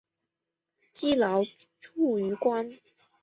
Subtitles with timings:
[0.91, 1.43] 积劳
[1.79, 2.73] 卒于官。